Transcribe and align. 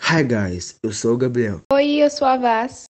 Hi 0.00 0.22
guys, 0.26 0.78
eu 0.82 0.90
sou 0.90 1.12
o 1.12 1.18
Gabriel. 1.18 1.60
Oi, 1.70 1.86
eu 2.02 2.08
sou 2.08 2.26
a 2.26 2.38
Vaz. 2.38 2.84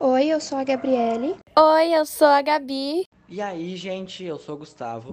Oi, 0.00 0.26
eu 0.26 0.40
sou 0.40 0.58
a 0.58 0.64
Gabriele. 0.64 1.36
Oi, 1.56 1.94
eu 1.94 2.04
sou 2.06 2.26
a 2.26 2.42
Gabi. 2.42 3.04
E 3.28 3.40
aí, 3.40 3.76
gente, 3.76 4.24
eu 4.24 4.36
sou 4.36 4.56
o 4.56 4.58
Gustavo. 4.58 5.12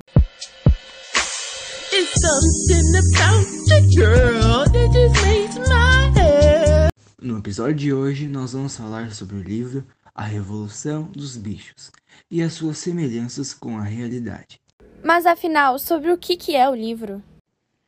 No 7.22 7.38
episódio 7.38 7.76
de 7.76 7.94
hoje, 7.94 8.28
nós 8.28 8.54
vamos 8.54 8.76
falar 8.76 9.14
sobre 9.14 9.36
o 9.36 9.44
livro 9.44 9.86
A 10.18 10.24
Revolução 10.24 11.04
dos 11.04 11.38
Bichos 11.38 11.92
e 12.32 12.42
as 12.42 12.54
suas 12.54 12.80
semelhanças 12.80 13.54
com 13.54 13.78
a 13.78 13.84
realidade. 13.84 14.60
Mas 15.04 15.28
afinal, 15.28 15.78
sobre 15.78 16.12
o 16.12 16.18
que, 16.18 16.36
que 16.36 16.56
é 16.56 16.68
o 16.68 16.74
livro? 16.74 17.22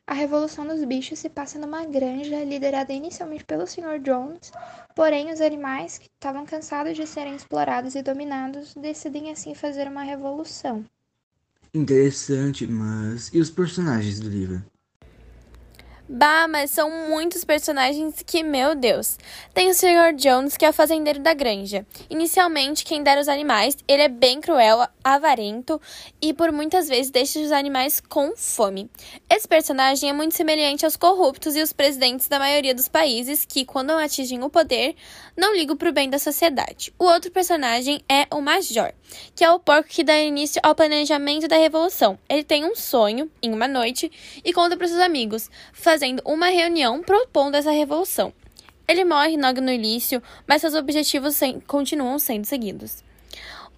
A 0.06 0.14
Revolução 0.14 0.64
dos 0.64 0.84
Bichos 0.84 1.18
se 1.18 1.28
passa 1.28 1.58
numa 1.58 1.84
granja 1.84 2.44
liderada 2.44 2.92
inicialmente 2.92 3.44
pelo 3.44 3.66
Sr. 3.66 3.98
Jones, 4.00 4.52
porém 4.94 5.32
os 5.32 5.40
animais, 5.40 5.98
que 5.98 6.06
estavam 6.06 6.46
cansados 6.46 6.96
de 6.96 7.04
serem 7.04 7.34
explorados 7.34 7.96
e 7.96 8.02
dominados, 8.02 8.74
decidem 8.76 9.32
assim 9.32 9.52
fazer 9.52 9.88
uma 9.88 10.04
revolução. 10.04 10.84
Interessante, 11.74 12.64
mas 12.64 13.28
e 13.34 13.40
os 13.40 13.50
personagens 13.50 14.20
do 14.20 14.28
livro? 14.28 14.64
Bah, 16.12 16.48
mas 16.48 16.72
são 16.72 16.90
muitos 17.08 17.44
personagens 17.44 18.16
que, 18.26 18.42
meu 18.42 18.74
Deus. 18.74 19.16
Tem 19.54 19.70
o 19.70 19.74
Sr. 19.74 20.12
Jones, 20.16 20.56
que 20.56 20.64
é 20.64 20.70
o 20.70 20.72
fazendeiro 20.72 21.20
da 21.20 21.32
granja. 21.32 21.86
Inicialmente, 22.10 22.84
quem 22.84 23.00
dera 23.00 23.20
os 23.20 23.28
animais, 23.28 23.76
ele 23.86 24.02
é 24.02 24.08
bem 24.08 24.40
cruel, 24.40 24.88
avarento 25.04 25.80
e 26.20 26.34
por 26.34 26.50
muitas 26.50 26.88
vezes 26.88 27.12
deixa 27.12 27.38
os 27.38 27.52
animais 27.52 28.00
com 28.00 28.36
fome. 28.36 28.90
Esse 29.30 29.46
personagem 29.46 30.10
é 30.10 30.12
muito 30.12 30.34
semelhante 30.34 30.84
aos 30.84 30.96
corruptos 30.96 31.54
e 31.54 31.62
os 31.62 31.72
presidentes 31.72 32.26
da 32.26 32.40
maioria 32.40 32.74
dos 32.74 32.88
países 32.88 33.44
que, 33.44 33.64
quando 33.64 33.92
atingem 33.92 34.42
o 34.42 34.50
poder, 34.50 34.96
não 35.36 35.54
ligam 35.54 35.76
pro 35.76 35.92
bem 35.92 36.10
da 36.10 36.18
sociedade. 36.18 36.92
O 36.98 37.04
outro 37.04 37.30
personagem 37.30 38.00
é 38.08 38.26
o 38.34 38.40
Major, 38.40 38.92
que 39.36 39.44
é 39.44 39.50
o 39.52 39.60
porco 39.60 39.88
que 39.88 40.02
dá 40.02 40.18
início 40.18 40.60
ao 40.64 40.74
planejamento 40.74 41.46
da 41.46 41.56
revolução. 41.56 42.18
Ele 42.28 42.42
tem 42.42 42.64
um 42.64 42.74
sonho, 42.74 43.30
em 43.40 43.52
uma 43.52 43.68
noite, 43.68 44.10
e 44.44 44.52
conta 44.52 44.76
para 44.76 44.88
seus 44.88 44.98
amigos, 44.98 45.48
fazendo 45.72 45.99
uma 46.24 46.46
reunião 46.46 47.02
propondo 47.02 47.54
essa 47.54 47.70
revolução. 47.70 48.32
Ele 48.86 49.04
morre 49.04 49.36
logo 49.36 49.60
no 49.60 49.70
início, 49.70 50.22
mas 50.46 50.60
seus 50.60 50.74
objetivos 50.74 51.36
sem, 51.36 51.60
continuam 51.60 52.18
sendo 52.18 52.44
seguidos. 52.44 53.04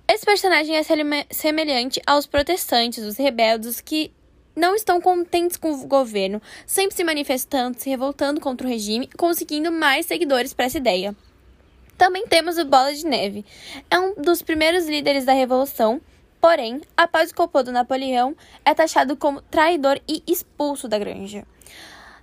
Esse 0.08 0.24
personagem 0.24 0.76
é 0.76 0.82
semelhante 1.30 2.00
aos 2.06 2.26
protestantes, 2.26 3.04
os 3.04 3.16
rebeldes 3.16 3.80
que 3.80 4.12
não 4.54 4.74
estão 4.74 5.00
contentes 5.00 5.56
com 5.56 5.72
o 5.72 5.86
governo, 5.86 6.40
sempre 6.66 6.94
se 6.94 7.04
manifestando, 7.04 7.78
se 7.78 7.88
revoltando 7.88 8.40
contra 8.40 8.66
o 8.66 8.70
regime, 8.70 9.08
conseguindo 9.16 9.70
mais 9.70 10.06
seguidores 10.06 10.52
para 10.52 10.66
essa 10.66 10.78
ideia. 10.78 11.14
Também 11.96 12.26
temos 12.26 12.58
o 12.58 12.64
Bola 12.64 12.92
de 12.92 13.06
Neve. 13.06 13.44
É 13.90 13.98
um 13.98 14.14
dos 14.14 14.42
primeiros 14.42 14.86
líderes 14.86 15.24
da 15.24 15.32
revolução, 15.32 16.00
porém, 16.40 16.80
após 16.96 17.30
o 17.30 17.34
complô 17.34 17.62
do 17.62 17.72
Napoleão, 17.72 18.36
é 18.64 18.74
taxado 18.74 19.16
como 19.16 19.40
traidor 19.42 20.00
e 20.08 20.22
expulso 20.26 20.88
da 20.88 20.98
granja. 20.98 21.46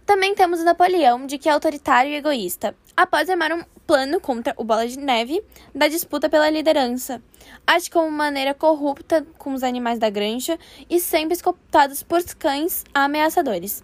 Também 0.09 0.33
temos 0.33 0.63
Napoleão, 0.63 1.27
de 1.27 1.38
que 1.38 1.47
é 1.47 1.52
autoritário 1.52 2.09
e 2.09 2.15
egoísta, 2.15 2.75
após 2.97 3.29
armar 3.29 3.53
um 3.53 3.61
plano 3.85 4.19
contra 4.19 4.55
o 4.57 4.63
Bola 4.63 4.88
de 4.88 4.97
Neve 4.97 5.39
da 5.73 5.88
disputa 5.88 6.27
pela 6.27 6.49
liderança. 6.49 7.21
Age 7.67 7.91
como 7.91 8.09
maneira 8.09 8.55
corrupta 8.55 9.23
com 9.38 9.53
os 9.53 9.61
animais 9.61 9.99
da 9.99 10.09
granja 10.09 10.57
e 10.89 10.99
sempre 10.99 11.35
escoltados 11.35 12.01
por 12.01 12.23
cães 12.39 12.83
ameaçadores. 12.91 13.83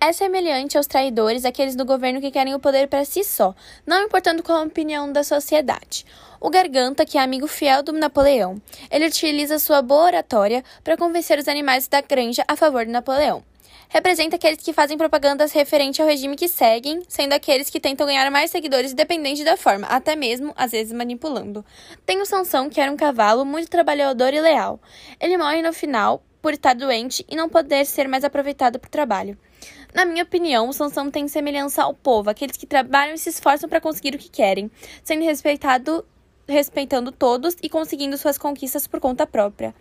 É 0.00 0.12
semelhante 0.12 0.78
aos 0.78 0.86
traidores, 0.86 1.44
aqueles 1.44 1.74
do 1.74 1.84
governo 1.84 2.20
que 2.20 2.30
querem 2.30 2.54
o 2.54 2.60
poder 2.60 2.86
para 2.86 3.04
si 3.04 3.24
só, 3.24 3.52
não 3.84 4.04
importando 4.04 4.44
com 4.44 4.52
a 4.52 4.62
opinião 4.62 5.12
da 5.12 5.24
sociedade. 5.24 6.06
O 6.40 6.50
Garganta, 6.50 7.04
que 7.04 7.18
é 7.18 7.20
amigo 7.20 7.48
fiel 7.48 7.82
do 7.82 7.92
Napoleão, 7.92 8.62
ele 8.88 9.08
utiliza 9.08 9.58
sua 9.58 9.82
boa 9.82 10.04
oratória 10.04 10.62
para 10.84 10.96
convencer 10.96 11.36
os 11.36 11.48
animais 11.48 11.88
da 11.88 12.00
granja 12.00 12.44
a 12.46 12.54
favor 12.54 12.86
de 12.86 12.92
Napoleão 12.92 13.42
representa 13.88 14.36
aqueles 14.36 14.58
que 14.58 14.72
fazem 14.72 14.96
propagandas 14.96 15.52
referente 15.52 16.00
ao 16.00 16.08
regime 16.08 16.36
que 16.36 16.48
seguem, 16.48 17.02
sendo 17.08 17.32
aqueles 17.32 17.68
que 17.68 17.80
tentam 17.80 18.06
ganhar 18.06 18.30
mais 18.30 18.50
seguidores 18.50 18.92
independente 18.92 19.44
da 19.44 19.56
forma, 19.56 19.86
até 19.86 20.16
mesmo, 20.16 20.52
às 20.56 20.72
vezes, 20.72 20.92
manipulando. 20.92 21.64
Tem 22.06 22.20
o 22.20 22.26
Sansão, 22.26 22.70
que 22.70 22.80
era 22.80 22.90
um 22.90 22.96
cavalo 22.96 23.44
muito 23.44 23.68
trabalhador 23.68 24.32
e 24.32 24.40
leal. 24.40 24.80
Ele 25.20 25.36
morre 25.36 25.62
no 25.62 25.72
final 25.72 26.22
por 26.40 26.54
estar 26.54 26.74
doente 26.74 27.24
e 27.30 27.36
não 27.36 27.48
poder 27.48 27.84
ser 27.86 28.08
mais 28.08 28.24
aproveitado 28.24 28.78
para 28.78 28.88
o 28.88 28.90
trabalho. 28.90 29.38
Na 29.94 30.04
minha 30.04 30.24
opinião, 30.24 30.68
o 30.68 30.72
Sansão 30.72 31.10
tem 31.10 31.28
semelhança 31.28 31.82
ao 31.82 31.92
povo, 31.92 32.30
aqueles 32.30 32.56
que 32.56 32.66
trabalham 32.66 33.14
e 33.14 33.18
se 33.18 33.28
esforçam 33.28 33.68
para 33.68 33.80
conseguir 33.80 34.14
o 34.14 34.18
que 34.18 34.30
querem, 34.30 34.70
sendo 35.04 35.22
respeitado, 35.22 36.04
respeitando 36.48 37.12
todos 37.12 37.56
e 37.62 37.68
conseguindo 37.68 38.16
suas 38.16 38.38
conquistas 38.38 38.86
por 38.86 39.00
conta 39.00 39.26
própria. 39.26 39.74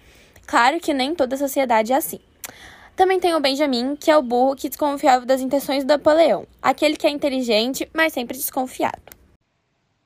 Claro 0.45 0.79
que 0.79 0.93
nem 0.93 1.15
toda 1.15 1.35
a 1.35 1.39
sociedade 1.39 1.93
é 1.93 1.95
assim. 1.95 2.19
Também 3.01 3.19
tem 3.19 3.33
o 3.33 3.39
Benjamin, 3.39 3.95
que 3.95 4.11
é 4.11 4.15
o 4.15 4.21
burro 4.21 4.55
que 4.55 4.69
desconfiava 4.69 5.25
das 5.25 5.41
intenções 5.41 5.83
do 5.83 5.87
Napoleão, 5.87 6.45
aquele 6.61 6.95
que 6.95 7.07
é 7.07 7.09
inteligente, 7.09 7.89
mas 7.91 8.13
sempre 8.13 8.37
desconfiado. 8.37 9.01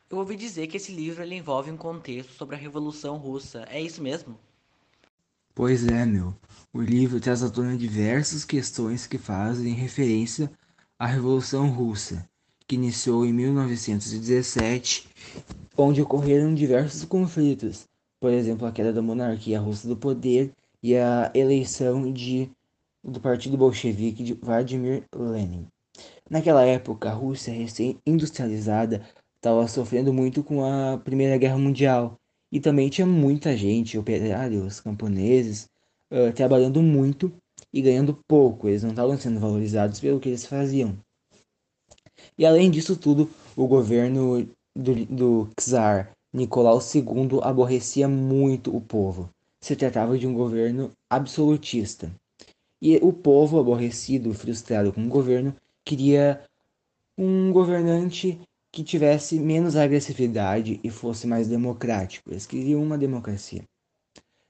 Eu 0.10 0.18
ouvi 0.18 0.38
dizer 0.38 0.68
que 0.68 0.78
esse 0.78 0.94
livro 0.94 1.22
ele 1.22 1.36
envolve 1.36 1.70
um 1.70 1.76
contexto 1.76 2.32
sobre 2.32 2.56
a 2.56 2.58
Revolução 2.58 3.18
Russa. 3.18 3.66
É 3.70 3.82
isso 3.82 4.02
mesmo? 4.02 4.40
Pois 5.54 5.86
é, 5.86 6.06
meu. 6.06 6.34
O 6.72 6.80
livro 6.80 7.20
traz 7.20 7.44
à 7.44 7.50
tona 7.50 7.76
diversas 7.76 8.46
questões 8.46 9.06
que 9.06 9.18
fazem 9.18 9.74
referência 9.74 10.50
à 10.98 11.06
Revolução 11.06 11.68
Russa, 11.68 12.26
que 12.66 12.76
iniciou 12.76 13.26
em 13.26 13.34
1917, 13.34 15.10
onde 15.76 16.02
ocorreram 16.02 16.56
diversos 16.56 17.04
conflitos, 17.04 17.90
por 18.22 18.32
exemplo, 18.32 18.66
a 18.66 18.72
queda 18.72 18.94
da 18.94 19.02
monarquia 19.02 19.60
russa 19.60 19.86
do 19.86 19.98
poder 19.98 20.54
e 20.82 20.96
a 20.96 21.30
eleição 21.34 22.10
de 22.14 22.50
do 23.06 23.20
Partido 23.20 23.58
Bolchevique 23.58 24.24
de 24.24 24.34
Vladimir 24.34 25.04
Lenin. 25.16 25.68
Naquela 26.30 26.66
época, 26.66 27.10
a 27.10 27.14
Rússia, 27.14 27.54
recém-industrializada, 27.54 29.02
estava 29.36 29.68
sofrendo 29.68 30.12
muito 30.12 30.44
com 30.44 30.66
a 30.66 30.98
Primeira 30.98 31.38
Guerra 31.38 31.58
Mundial 31.58 32.18
e 32.52 32.60
também 32.60 32.90
tinha 32.90 33.06
muita 33.06 33.56
gente, 33.56 33.98
operários, 33.98 34.80
camponeses, 34.80 35.70
uh, 36.12 36.34
trabalhando 36.34 36.82
muito 36.82 37.32
e 37.72 37.82
ganhando 37.82 38.18
pouco. 38.28 38.68
Eles 38.68 38.82
não 38.82 38.90
estavam 38.90 39.18
sendo 39.18 39.40
valorizados 39.40 40.00
pelo 40.00 40.20
que 40.20 40.30
eles 40.30 40.46
faziam. 40.46 40.98
E 42.38 42.46
além 42.46 42.72
disso 42.72 42.96
tudo, 42.96 43.30
o 43.56 43.68
governo 43.68 44.48
do, 44.76 45.06
do 45.06 45.50
czar 45.60 46.12
Nicolau 46.34 46.80
II 46.80 47.40
aborrecia 47.44 48.08
muito 48.08 48.76
o 48.76 48.82
povo. 48.82 49.30
Se 49.62 49.76
tratava 49.76 50.18
de 50.18 50.28
um 50.28 50.34
governo 50.34 50.92
absolutista. 51.10 52.12
E 52.88 52.98
o 53.02 53.12
povo, 53.12 53.60
aborrecido, 53.60 54.32
frustrado 54.32 54.94
com 54.94 55.04
o 55.04 55.10
governo, 55.10 55.56
queria 55.84 56.44
um 57.18 57.52
governante 57.52 58.40
que 58.72 58.84
tivesse 58.84 59.40
menos 59.40 59.76
agressividade 59.76 60.80
e 60.84 60.92
fosse 60.92 61.26
mais 61.26 61.48
democrático. 61.48 62.30
Eles 62.30 62.46
queriam 62.46 62.84
uma 62.84 62.96
democracia. 62.96 63.64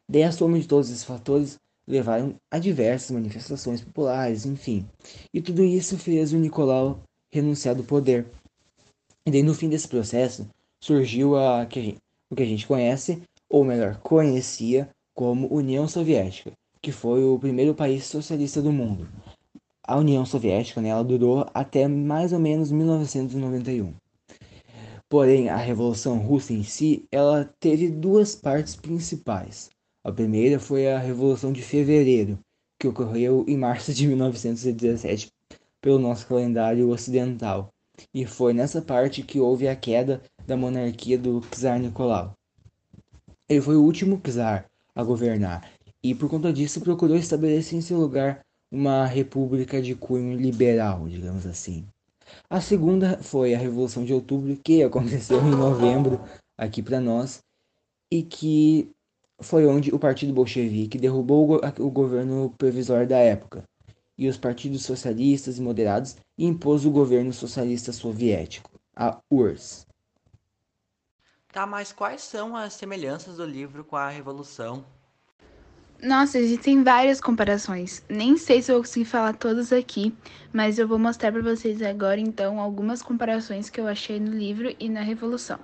Daí 0.10 0.24
a 0.24 0.34
soma 0.34 0.60
de 0.60 0.68
todos 0.68 0.90
esses 0.90 1.06
fatores 1.06 1.58
levaram 1.88 2.36
a 2.52 2.60
diversas 2.60 3.12
manifestações 3.12 3.80
populares, 3.80 4.46
enfim. 4.46 4.86
E 5.34 5.42
tudo 5.42 5.64
isso 5.64 5.98
fez 5.98 6.34
o 6.34 6.38
Nicolau 6.38 7.00
renunciar 7.32 7.74
do 7.74 7.86
poder. 7.86 8.26
E 9.26 9.32
daí 9.32 9.44
no 9.44 9.54
fim 9.54 9.70
desse 9.70 9.88
processo 9.88 10.46
surgiu 10.82 11.38
a, 11.38 11.66
que 11.66 11.80
a 11.80 11.82
gente, 11.82 11.98
o 12.30 12.36
que 12.36 12.44
a 12.44 12.48
gente 12.48 12.68
conhece, 12.68 13.22
ou 13.50 13.64
melhor, 13.64 13.96
conhecia 14.02 14.90
como 15.14 15.48
União 15.54 15.88
Soviética, 15.88 16.52
que 16.86 16.92
foi 16.92 17.26
o 17.26 17.40
primeiro 17.40 17.74
país 17.74 18.06
socialista 18.06 18.62
do 18.62 18.72
mundo. 18.72 19.10
A 19.88 19.98
União 19.98 20.24
Soviética 20.24 20.80
né, 20.80 20.92
durou 21.04 21.50
até 21.52 21.88
mais 21.88 22.32
ou 22.32 22.38
menos 22.38 22.72
1991. 22.72 23.92
Porém, 25.10 25.50
a 25.50 25.58
Revolução 25.58 26.20
Russa 26.20 26.54
em 26.54 26.62
si, 26.62 27.04
ela 27.12 27.52
teve 27.60 27.90
duas 27.90 28.36
partes 28.36 28.76
principais. 28.76 29.72
A 30.04 30.12
primeira 30.12 30.60
foi 30.60 30.88
a 30.88 31.00
Revolução 31.00 31.52
de 31.52 31.64
Fevereiro, 31.64 32.38
que 32.80 32.88
ocorreu 32.88 33.44
em 33.48 33.58
março 33.58 33.92
de 33.92 34.06
1917 34.06 35.32
pelo 35.82 35.98
nosso 35.98 36.28
calendário 36.28 36.88
ocidental. 36.92 37.70
E 38.14 38.28
foi 38.28 38.54
nessa 38.54 38.80
parte 38.80 39.24
que 39.24 39.40
houve 39.40 39.68
a 39.68 39.76
queda 39.76 40.22
da 40.46 40.56
monarquia 40.56 41.18
do 41.18 41.42
czar 41.50 41.80
Nicolau. 41.80 42.34
Ele 43.50 43.62
foi 43.62 43.76
o 43.76 43.82
último 43.82 44.22
czar 44.22 44.68
a 44.94 45.04
governar 45.04 45.75
e 46.06 46.14
por 46.14 46.30
conta 46.30 46.54
disso 46.54 46.80
procurou 46.82 47.18
estabelecer 47.18 47.80
em 47.80 47.82
seu 47.82 47.98
lugar 47.98 48.46
uma 48.72 49.08
república 49.08 49.82
de 49.82 49.96
cunho 49.96 50.38
liberal, 50.38 51.08
digamos 51.10 51.48
assim. 51.48 51.84
A 52.48 52.62
segunda 52.62 53.18
foi 53.24 53.56
a 53.56 53.58
Revolução 53.58 54.06
de 54.06 54.14
Outubro, 54.14 54.56
que 54.56 54.84
aconteceu 54.84 55.40
em 55.42 55.50
novembro 55.50 56.22
aqui 56.56 56.84
para 56.84 57.00
nós 57.00 57.42
e 58.12 58.22
que 58.22 58.92
foi 59.40 59.66
onde 59.66 59.94
o 59.96 59.98
Partido 59.98 60.32
Bolchevique 60.32 61.00
derrubou 61.00 61.60
o 61.80 61.90
governo 61.90 62.54
provisório 62.56 63.08
da 63.08 63.18
época 63.18 63.64
e 64.16 64.28
os 64.28 64.38
partidos 64.38 64.84
socialistas 64.84 65.58
e 65.58 65.62
moderados 65.62 66.18
impôs 66.38 66.86
o 66.86 66.92
governo 66.92 67.34
socialista 67.34 67.92
soviético, 67.92 68.70
a 68.96 69.20
URSS. 69.32 69.88
Tá, 71.52 71.66
mas 71.66 71.92
quais 71.92 72.22
são 72.22 72.56
as 72.56 72.74
semelhanças 72.74 73.38
do 73.38 73.46
livro 73.46 73.84
com 73.84 73.96
a 73.96 74.10
Revolução? 74.10 74.86
Nossa, 76.02 76.38
existem 76.40 76.84
várias 76.84 77.20
comparações. 77.20 78.02
Nem 78.10 78.38
sei 78.38 78.62
se 78.62 78.72
eu 78.72 78.78
consegui 78.78 79.06
falar 79.06 79.34
todas 79.36 79.74
aqui, 79.74 80.18
mas 80.54 80.78
eu 80.80 80.88
vou 80.88 80.98
mostrar 81.00 81.32
para 81.32 81.42
vocês 81.42 81.82
agora 81.82 82.20
então 82.20 82.60
algumas 82.60 83.02
comparações 83.02 83.70
que 83.70 83.80
eu 83.80 83.88
achei 83.88 84.20
no 84.20 84.32
livro 84.32 84.74
e 84.80 84.88
na 84.90 85.02
Revolução. 85.02 85.60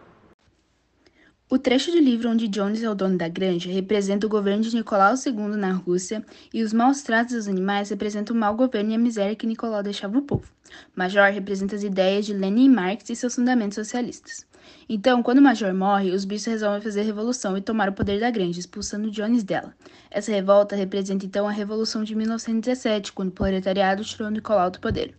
O 1.54 1.60
trecho 1.60 1.92
do 1.92 2.00
livro 2.00 2.30
onde 2.30 2.48
Jones 2.48 2.82
é 2.82 2.90
o 2.90 2.96
dono 2.96 3.18
da 3.18 3.28
granja 3.28 3.70
representa 3.70 4.26
o 4.26 4.30
governo 4.30 4.64
de 4.64 4.74
Nicolau 4.74 5.16
II 5.16 5.58
na 5.58 5.74
Rússia 5.74 6.26
e 6.54 6.64
os 6.64 6.72
maus 6.72 7.02
tratos 7.02 7.36
dos 7.36 7.46
animais 7.46 7.90
representam 7.90 8.34
o 8.34 8.40
mau 8.40 8.56
governo 8.56 8.92
e 8.92 8.96
a 8.96 8.98
miséria 8.98 9.36
que 9.36 9.46
Nicolau 9.46 9.84
deixava 9.84 10.18
o 10.18 10.22
povo. 10.22 10.50
Major 10.96 11.30
representa 11.30 11.76
as 11.76 11.84
ideias 11.84 12.26
de 12.26 12.32
Lenin 12.32 12.68
e 12.68 12.70
Marx 12.70 13.10
e 13.10 13.18
seus 13.18 13.36
fundamentos 13.36 13.76
socialistas. 13.76 14.48
Então, 14.88 15.22
quando 15.22 15.42
Major 15.42 15.74
morre, 15.74 16.12
os 16.12 16.24
bichos 16.24 16.46
resolvem 16.46 16.80
fazer 16.80 17.02
revolução 17.02 17.58
e 17.58 17.62
tomar 17.62 17.90
o 17.90 17.94
poder 17.94 18.22
da 18.22 18.32
granja, 18.32 18.62
expulsando 18.62 19.12
Jones 19.12 19.44
dela. 19.44 19.76
Essa 20.10 20.32
revolta 20.32 20.74
representa 20.74 21.26
então 21.26 21.46
a 21.46 21.52
Revolução 21.52 22.02
de 22.04 22.16
1917, 22.16 23.12
quando 23.12 23.30
o 23.30 23.34
proletariado 23.34 24.06
tirou 24.06 24.30
Nicolau 24.30 24.72
do 24.72 24.80
poder. 24.80 25.14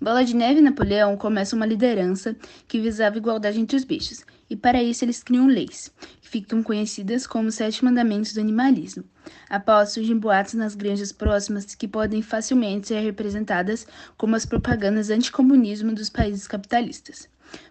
Bola 0.00 0.24
de 0.24 0.34
Neve 0.34 0.58
e 0.58 0.62
Napoleão 0.62 1.16
começam 1.16 1.56
uma 1.56 1.66
liderança 1.66 2.34
que 2.66 2.80
visava 2.80 3.18
igualdade 3.18 3.60
entre 3.60 3.76
os 3.76 3.84
bichos, 3.84 4.24
e 4.48 4.56
para 4.56 4.82
isso 4.82 5.04
eles 5.04 5.22
criam 5.22 5.46
leis, 5.46 5.92
que 6.20 6.28
ficam 6.28 6.62
conhecidas 6.62 7.26
como 7.26 7.48
os 7.48 7.54
Sete 7.54 7.84
Mandamentos 7.84 8.32
do 8.32 8.40
Animalismo. 8.40 9.04
Após 9.48 9.90
surgem 9.90 10.16
boatos 10.16 10.54
nas 10.54 10.74
granjas 10.74 11.12
próximas 11.12 11.74
que 11.74 11.88
podem 11.88 12.22
facilmente 12.22 12.88
ser 12.88 13.00
representadas 13.00 13.86
como 14.16 14.36
as 14.36 14.46
propagandas 14.46 15.10
anticomunismo 15.10 15.92
dos 15.92 16.08
países 16.08 16.46
capitalistas. 16.46 17.28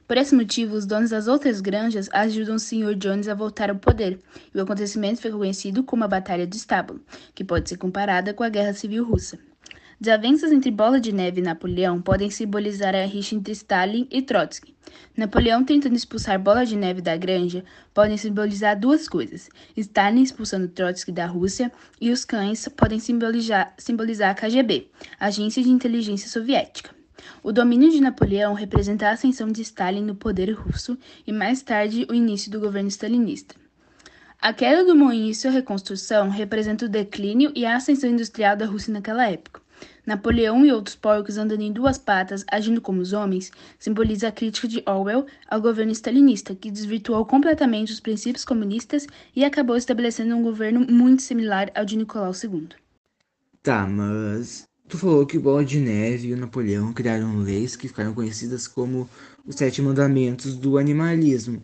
Por 0.07 0.17
esse 0.17 0.35
motivo, 0.35 0.75
os 0.75 0.85
donos 0.85 1.09
das 1.09 1.27
outras 1.27 1.59
granjas 1.59 2.09
ajudam 2.11 2.55
o 2.55 2.59
Sr. 2.59 2.95
Jones 2.95 3.27
a 3.27 3.33
voltar 3.33 3.69
ao 3.69 3.75
poder, 3.75 4.19
e 4.53 4.57
o 4.57 4.61
acontecimento 4.61 5.21
foi 5.21 5.31
conhecido 5.31 5.83
como 5.83 6.03
a 6.03 6.07
Batalha 6.07 6.47
do 6.47 6.55
Estábulo, 6.55 7.01
que 7.33 7.43
pode 7.43 7.67
ser 7.69 7.77
comparada 7.77 8.33
com 8.33 8.43
a 8.43 8.49
Guerra 8.49 8.73
Civil 8.73 9.03
Russa. 9.03 9.37
Desavenças 9.99 10.51
entre 10.51 10.69
Bola 10.71 10.99
de 10.99 11.13
Neve 11.13 11.39
e 11.39 11.43
Napoleão 11.43 12.01
podem 12.01 12.29
simbolizar 12.29 12.93
a 12.93 13.05
rixa 13.05 13.33
entre 13.33 13.53
Stalin 13.53 14.05
e 14.11 14.21
Trotsky. 14.21 14.75
Napoleão 15.15 15.63
tentando 15.63 15.95
expulsar 15.95 16.37
Bola 16.37 16.65
de 16.65 16.75
Neve 16.75 17.01
da 17.01 17.15
granja 17.15 17.63
podem 17.93 18.17
simbolizar 18.17 18.77
duas 18.77 19.07
coisas: 19.07 19.49
Stalin 19.77 20.21
expulsando 20.21 20.67
Trotsky 20.67 21.13
da 21.13 21.25
Rússia 21.25 21.71
e 21.99 22.11
os 22.11 22.25
cães 22.25 22.67
podem 22.67 22.99
simbolizar, 22.99 23.73
simbolizar 23.77 24.31
a 24.31 24.35
KGB, 24.35 24.89
Agência 25.17 25.63
de 25.63 25.69
Inteligência 25.69 26.29
Soviética. 26.29 26.93
O 27.41 27.53
domínio 27.53 27.89
de 27.89 28.01
Napoleão 28.01 28.53
representa 28.53 29.07
a 29.07 29.11
ascensão 29.11 29.47
de 29.47 29.61
Stalin 29.61 30.03
no 30.03 30.15
poder 30.15 30.51
russo 30.51 30.97
e 31.25 31.31
mais 31.31 31.61
tarde 31.61 32.05
o 32.09 32.13
início 32.13 32.51
do 32.51 32.59
governo 32.59 32.89
stalinista. 32.89 33.55
A 34.41 34.51
queda 34.51 34.83
do 34.83 34.93
moinho 34.93 35.31
e 35.31 35.35
sua 35.35 35.51
reconstrução 35.51 36.29
representa 36.29 36.85
o 36.85 36.89
declínio 36.89 37.53
e 37.55 37.65
a 37.65 37.77
ascensão 37.77 38.09
industrial 38.09 38.57
da 38.57 38.65
Rússia 38.65 38.91
naquela 38.91 39.27
época. 39.27 39.64
Napoleão 40.05 40.65
e 40.65 40.71
outros 40.71 40.95
porcos 40.95 41.37
andando 41.37 41.61
em 41.61 41.71
duas 41.71 41.97
patas, 41.97 42.45
agindo 42.49 42.79
como 42.81 43.01
os 43.01 43.13
homens, 43.13 43.51
simboliza 43.79 44.27
a 44.27 44.31
crítica 44.31 44.67
de 44.67 44.83
Orwell 44.85 45.25
ao 45.49 45.61
governo 45.61 45.91
stalinista, 45.91 46.53
que 46.55 46.71
desvirtuou 46.71 47.25
completamente 47.25 47.91
os 47.91 47.99
princípios 47.99 48.45
comunistas 48.45 49.07
e 49.35 49.43
acabou 49.43 49.75
estabelecendo 49.75 50.35
um 50.35 50.43
governo 50.43 50.85
muito 50.89 51.21
similar 51.21 51.71
ao 51.75 51.85
de 51.85 51.97
Nicolau 51.97 52.31
II. 52.31 52.69
Tá, 53.61 53.87
mas 53.87 54.67
Tu 54.87 54.99
falou 54.99 55.25
que 55.25 55.37
o 55.37 55.41
Bola 55.41 55.65
de 55.65 55.79
Neve 55.79 56.27
e 56.27 56.33
o 56.33 56.37
Napoleão 56.37 56.93
criaram 56.93 57.39
leis 57.39 57.75
que 57.75 57.87
ficaram 57.87 58.13
conhecidas 58.13 58.67
como 58.67 59.09
os 59.43 59.55
Sete 59.55 59.81
Mandamentos 59.81 60.55
do 60.55 60.77
Animalismo. 60.77 61.63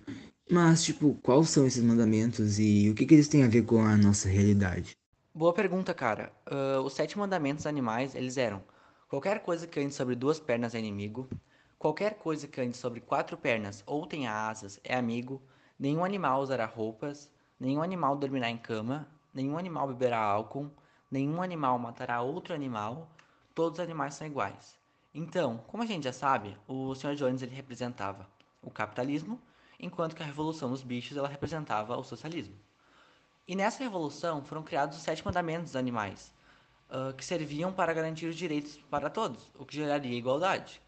Mas, 0.49 0.83
tipo, 0.83 1.13
quais 1.21 1.49
são 1.49 1.67
esses 1.67 1.83
mandamentos 1.83 2.59
e 2.59 2.89
o 2.89 2.95
que, 2.95 3.05
que 3.05 3.13
eles 3.13 3.27
têm 3.27 3.43
a 3.43 3.47
ver 3.47 3.63
com 3.63 3.81
a 3.81 3.95
nossa 3.95 4.27
realidade? 4.27 4.97
Boa 5.33 5.53
pergunta, 5.53 5.93
cara. 5.93 6.29
Uh, 6.45 6.81
os 6.81 6.91
Sete 6.91 7.17
Mandamentos 7.17 7.65
animais, 7.65 8.15
eles 8.15 8.35
eram 8.35 8.61
qualquer 9.07 9.41
coisa 9.41 9.65
que 9.65 9.79
ande 9.79 9.93
sobre 9.93 10.13
duas 10.13 10.41
pernas 10.41 10.75
é 10.75 10.79
inimigo, 10.79 11.29
qualquer 11.79 12.15
coisa 12.15 12.49
que 12.49 12.59
ande 12.59 12.75
sobre 12.75 12.99
quatro 12.99 13.37
pernas 13.37 13.81
ou 13.87 14.05
tenha 14.05 14.29
asas 14.49 14.77
é 14.83 14.93
amigo, 14.93 15.41
nenhum 15.79 16.03
animal 16.03 16.41
usará 16.41 16.65
roupas, 16.65 17.31
nenhum 17.57 17.81
animal 17.81 18.17
dormirá 18.17 18.49
em 18.49 18.57
cama, 18.57 19.07
nenhum 19.33 19.57
animal 19.57 19.87
beberá 19.87 20.19
álcool, 20.19 20.69
nenhum 21.09 21.41
animal 21.41 21.79
matará 21.79 22.21
outro 22.21 22.53
animal, 22.53 23.09
todos 23.55 23.79
os 23.79 23.85
animais 23.85 24.15
são 24.15 24.27
iguais. 24.27 24.77
Então, 25.13 25.59
como 25.67 25.81
a 25.81 25.85
gente 25.85 26.03
já 26.03 26.13
sabe, 26.13 26.57
o 26.67 26.93
Sr. 26.93 27.15
Jones 27.15 27.41
ele 27.41 27.55
representava 27.55 28.27
o 28.61 28.69
capitalismo, 28.69 29.39
enquanto 29.79 30.13
que 30.13 30.23
a 30.23 30.25
revolução 30.25 30.71
dos 30.71 30.83
bichos 30.83 31.15
ela 31.15 31.29
representava 31.29 31.95
o 31.95 32.03
socialismo. 32.03 32.55
E 33.47 33.55
nessa 33.55 33.83
revolução 33.83 34.43
foram 34.43 34.63
criados 34.63 34.97
os 34.97 35.03
sete 35.03 35.25
mandamentos 35.25 35.71
dos 35.71 35.75
animais, 35.75 36.33
uh, 36.89 37.13
que 37.13 37.25
serviam 37.25 37.73
para 37.73 37.93
garantir 37.93 38.27
os 38.27 38.35
direitos 38.35 38.77
para 38.89 39.09
todos, 39.09 39.51
o 39.57 39.65
que 39.65 39.75
geraria 39.75 40.17
igualdade. 40.17 40.81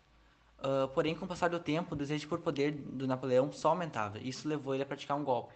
Uh, 0.59 0.87
porém, 0.89 1.13
com 1.15 1.25
o 1.25 1.27
passar 1.27 1.49
do 1.49 1.59
tempo, 1.59 1.93
o 1.93 1.97
desejo 1.97 2.27
por 2.27 2.39
poder 2.39 2.71
do 2.71 3.07
Napoleão 3.07 3.51
só 3.51 3.69
aumentava, 3.69 4.19
e 4.19 4.29
isso 4.29 4.47
levou 4.47 4.73
ele 4.73 4.83
a 4.83 4.85
praticar 4.85 5.17
um 5.17 5.23
golpe. 5.23 5.53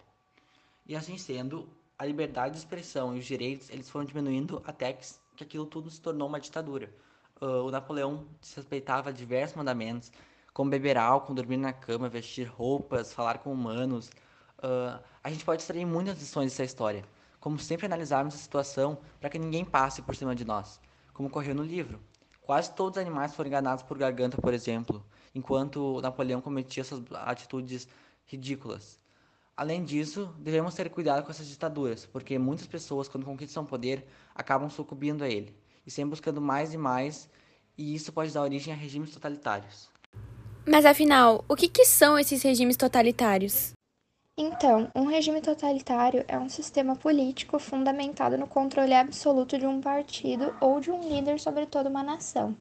E 0.86 0.94
assim 0.94 1.16
sendo, 1.16 1.68
a 1.98 2.04
liberdade 2.04 2.52
de 2.52 2.58
expressão 2.58 3.14
e 3.16 3.18
os 3.18 3.24
direitos 3.26 3.70
eles 3.70 3.88
foram 3.90 4.04
diminuindo 4.04 4.62
até 4.64 4.92
que, 4.92 5.06
que 5.36 5.44
aquilo 5.44 5.66
tudo 5.66 5.90
se 5.90 6.00
tornou 6.00 6.28
uma 6.28 6.40
ditadura. 6.40 6.92
Uh, 7.40 7.64
o 7.64 7.70
Napoleão 7.70 8.26
desrespeitava 8.40 9.12
diversos 9.12 9.56
mandamentos, 9.56 10.10
como 10.52 10.70
beber 10.70 10.98
álcool, 10.98 11.34
dormir 11.34 11.56
na 11.56 11.72
cama, 11.72 12.08
vestir 12.08 12.48
roupas, 12.48 13.12
falar 13.12 13.38
com 13.38 13.52
humanos. 13.52 14.10
Uh, 14.58 15.00
a 15.28 15.30
gente 15.30 15.44
pode 15.44 15.60
extrair 15.60 15.84
muitas 15.84 16.18
lições 16.18 16.52
dessa 16.52 16.64
história, 16.64 17.04
como 17.38 17.58
sempre 17.58 17.84
analisarmos 17.84 18.34
a 18.34 18.38
situação 18.38 18.96
para 19.20 19.28
que 19.28 19.38
ninguém 19.38 19.62
passe 19.62 20.00
por 20.00 20.16
cima 20.16 20.34
de 20.34 20.42
nós, 20.42 20.80
como 21.12 21.28
ocorreu 21.28 21.54
no 21.54 21.62
livro. 21.62 22.00
Quase 22.40 22.72
todos 22.72 22.96
os 22.96 23.02
animais 23.02 23.34
foram 23.34 23.48
enganados 23.48 23.84
por 23.84 23.98
garganta, 23.98 24.40
por 24.40 24.54
exemplo, 24.54 25.04
enquanto 25.34 26.00
Napoleão 26.00 26.40
cometia 26.40 26.82
suas 26.82 27.02
atitudes 27.12 27.86
ridículas. 28.24 28.98
Além 29.54 29.84
disso, 29.84 30.34
devemos 30.38 30.74
ter 30.74 30.88
cuidado 30.88 31.22
com 31.22 31.30
essas 31.30 31.46
ditaduras, 31.46 32.06
porque 32.06 32.38
muitas 32.38 32.66
pessoas, 32.66 33.06
quando 33.06 33.26
conquistam 33.26 33.66
poder, 33.66 34.06
acabam 34.34 34.70
sucumbindo 34.70 35.22
a 35.22 35.28
ele, 35.28 35.54
e 35.86 35.90
sempre 35.90 36.10
buscando 36.10 36.40
mais 36.40 36.72
e 36.72 36.78
mais, 36.78 37.28
e 37.76 37.94
isso 37.94 38.14
pode 38.14 38.32
dar 38.32 38.40
origem 38.40 38.72
a 38.72 38.76
regimes 38.76 39.10
totalitários. 39.10 39.90
Mas 40.66 40.86
afinal, 40.86 41.44
o 41.46 41.54
que, 41.54 41.68
que 41.68 41.84
são 41.84 42.18
esses 42.18 42.42
regimes 42.42 42.78
totalitários? 42.78 43.76
Então, 44.40 44.88
um 44.94 45.02
regime 45.02 45.40
totalitário 45.40 46.24
é 46.28 46.38
um 46.38 46.48
sistema 46.48 46.94
político 46.94 47.58
fundamentado 47.58 48.38
no 48.38 48.46
controle 48.46 48.94
absoluto 48.94 49.58
de 49.58 49.66
um 49.66 49.80
partido 49.80 50.56
ou 50.60 50.78
de 50.78 50.92
um 50.92 51.00
líder 51.08 51.40
sobre 51.40 51.66
toda 51.66 51.90
uma 51.90 52.04
nação. 52.04 52.54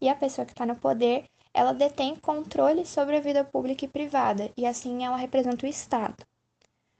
E 0.00 0.08
a 0.08 0.16
pessoa 0.16 0.44
que 0.44 0.50
está 0.50 0.66
no 0.66 0.74
poder, 0.74 1.26
ela 1.54 1.72
detém 1.72 2.16
controle 2.16 2.84
sobre 2.84 3.16
a 3.16 3.20
vida 3.20 3.44
pública 3.44 3.84
e 3.84 3.88
privada, 3.88 4.50
e 4.56 4.66
assim 4.66 5.04
ela 5.04 5.16
representa 5.16 5.64
o 5.64 5.68
Estado. 5.68 6.16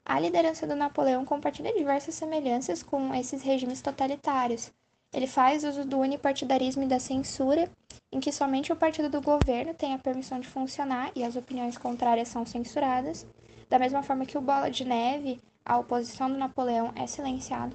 A 0.05 0.21
liderança 0.21 0.65
do 0.65 0.77
Napoleão 0.77 1.25
compartilha 1.25 1.75
diversas 1.75 2.15
semelhanças 2.15 2.85
com 2.85 3.13
esses 3.13 3.43
regimes 3.43 3.83
totalitários. 3.83 4.71
Ele 5.13 5.27
faz 5.27 5.65
uso 5.65 5.85
do 5.85 5.99
unipartidarismo 5.99 6.85
e 6.85 6.87
da 6.87 7.01
censura, 7.01 7.69
em 8.13 8.21
que 8.21 8.31
somente 8.31 8.73
o 8.73 8.77
partido 8.77 9.11
do 9.11 9.21
governo 9.21 9.75
tem 9.75 9.93
a 9.93 9.99
permissão 9.99 10.39
de 10.39 10.47
funcionar 10.47 11.11
e 11.17 11.25
as 11.25 11.35
opiniões 11.35 11.77
contrárias 11.77 12.29
são 12.29 12.47
censuradas, 12.47 13.27
da 13.71 13.79
mesma 13.79 14.03
forma 14.03 14.27
que 14.27 14.37
o 14.37 14.43
Bola 14.43 14.71
de 14.71 14.85
Neve, 14.85 15.41
a 15.65 15.79
oposição 15.79 16.29
do 16.29 16.37
Napoleão, 16.37 16.93
é 16.95 17.07
silenciado. 17.07 17.75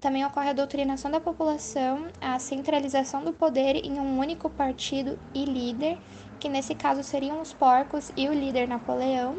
Também 0.00 0.24
ocorre 0.24 0.48
a 0.48 0.54
doutrinação 0.54 1.10
da 1.10 1.20
população, 1.20 2.06
a 2.20 2.38
centralização 2.38 3.22
do 3.22 3.34
poder 3.34 3.76
em 3.84 4.00
um 4.00 4.18
único 4.18 4.48
partido 4.48 5.18
e 5.34 5.44
líder, 5.44 5.98
que 6.38 6.48
nesse 6.48 6.74
caso 6.74 7.02
seriam 7.02 7.42
os 7.42 7.52
porcos 7.52 8.10
e 8.16 8.26
o 8.26 8.32
líder 8.32 8.66
Napoleão, 8.66 9.36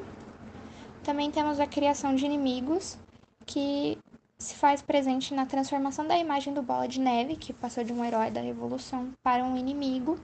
também 1.04 1.32
temos 1.32 1.60
a 1.60 1.66
criação 1.66 2.14
de 2.14 2.26
inimigos, 2.26 2.96
que 3.46 3.98
se 4.38 4.54
faz 4.54 4.84
presente 4.84 5.34
na 5.34 5.48
transformação 5.48 6.06
da 6.06 6.18
imagem 6.18 6.54
do 6.54 6.62
Bola 6.62 6.88
de 6.88 7.00
Neve, 7.00 7.36
que 7.36 7.54
passou 7.54 7.84
de 7.84 7.92
um 7.92 8.06
herói 8.06 8.30
da 8.30 8.40
Revolução 8.40 9.12
para 9.24 9.44
um 9.44 9.58
inimigo, 9.58 10.20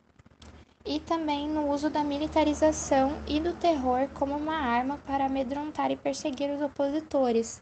e 0.87 0.99
também 1.01 1.49
no 1.49 1.69
uso 1.69 1.89
da 1.89 2.03
militarização 2.03 3.17
e 3.27 3.39
do 3.39 3.53
terror 3.53 4.07
como 4.13 4.35
uma 4.35 4.55
arma 4.55 4.97
para 5.05 5.25
amedrontar 5.25 5.91
e 5.91 5.97
perseguir 5.97 6.49
os 6.49 6.61
opositores. 6.61 7.61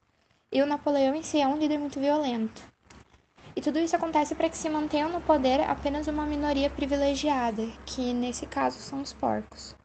E 0.51 0.61
o 0.61 0.65
Napoleão 0.65 1.15
em 1.15 1.23
si 1.23 1.41
é 1.41 1.47
um 1.47 1.57
líder 1.57 1.79
muito 1.79 1.99
violento. 1.99 2.61
E 3.55 3.61
tudo 3.61 3.79
isso 3.79 3.95
acontece 3.95 4.35
para 4.35 4.49
que 4.49 4.57
se 4.57 4.69
mantenham 4.69 5.09
no 5.09 5.21
poder 5.21 5.61
apenas 5.61 6.07
uma 6.07 6.25
minoria 6.25 6.69
privilegiada, 6.69 7.67
que 7.85 8.13
nesse 8.13 8.45
caso 8.45 8.77
são 8.79 9.01
os 9.01 9.11
porcos. 9.11 9.75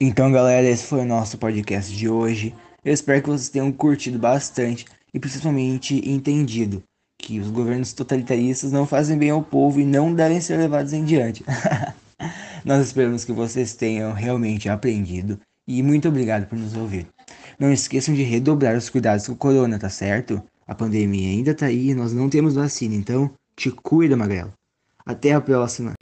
Então, 0.00 0.32
galera, 0.32 0.66
esse 0.66 0.86
foi 0.86 1.00
o 1.00 1.04
nosso 1.04 1.36
podcast 1.36 1.94
de 1.94 2.08
hoje. 2.08 2.54
Eu 2.82 2.94
espero 2.94 3.20
que 3.20 3.28
vocês 3.28 3.50
tenham 3.50 3.70
curtido 3.70 4.18
bastante 4.18 4.86
e 5.12 5.20
principalmente 5.20 6.00
entendido 6.08 6.82
que 7.18 7.38
os 7.38 7.50
governos 7.50 7.92
totalitaristas 7.92 8.72
não 8.72 8.86
fazem 8.86 9.18
bem 9.18 9.28
ao 9.28 9.42
povo 9.42 9.78
e 9.78 9.84
não 9.84 10.14
devem 10.14 10.40
ser 10.40 10.56
levados 10.56 10.94
em 10.94 11.04
diante. 11.04 11.44
Nós 12.64 12.86
esperamos 12.86 13.24
que 13.24 13.32
vocês 13.32 13.74
tenham 13.74 14.12
realmente 14.12 14.68
aprendido 14.68 15.38
e 15.66 15.82
muito 15.82 16.08
obrigado 16.08 16.46
por 16.46 16.58
nos 16.58 16.74
ouvir. 16.76 17.06
Não 17.58 17.72
esqueçam 17.72 18.14
de 18.14 18.22
redobrar 18.22 18.76
os 18.76 18.88
cuidados 18.88 19.26
com 19.26 19.32
o 19.32 19.36
corona, 19.36 19.78
tá 19.78 19.88
certo? 19.88 20.42
A 20.66 20.74
pandemia 20.74 21.30
ainda 21.30 21.54
tá 21.54 21.66
aí 21.66 21.90
e 21.90 21.94
nós 21.94 22.12
não 22.12 22.28
temos 22.28 22.54
vacina, 22.54 22.94
então 22.94 23.30
te 23.56 23.70
cuida, 23.70 24.16
Magrelo. 24.16 24.52
Até 25.04 25.32
a 25.32 25.40
próxima. 25.40 25.94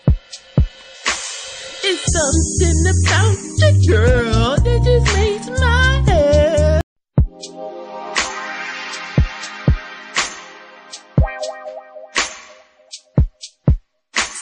It's 1.85 2.13
something 2.13 2.87
about 2.89 3.39
the 3.59 3.73
girl 3.87 4.57
that 4.57 4.85
made 5.17 5.38